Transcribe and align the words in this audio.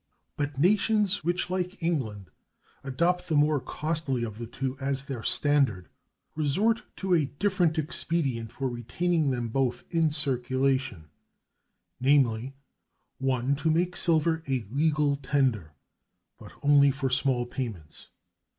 But 0.35 0.57
nations 0.57 1.23
which, 1.23 1.51
like 1.51 1.83
England, 1.83 2.31
adopt 2.83 3.29
the 3.29 3.35
more 3.35 3.59
costly 3.59 4.23
of 4.23 4.39
the 4.39 4.47
two 4.47 4.75
as 4.79 5.05
their 5.05 5.21
standard, 5.21 5.89
resort 6.33 6.81
to 6.95 7.13
a 7.13 7.25
different 7.25 7.77
expedient 7.77 8.51
for 8.51 8.67
retaining 8.67 9.29
them 9.29 9.49
both 9.49 9.83
in 9.91 10.09
circulation, 10.09 11.05
namely 11.99 12.55
(1), 13.19 13.55
to 13.57 13.69
make 13.69 13.95
silver 13.95 14.41
a 14.47 14.65
legal 14.71 15.17
tender, 15.17 15.71
but 16.39 16.51
only 16.63 16.89
for 16.89 17.11
small 17.11 17.45
payments. 17.45 18.07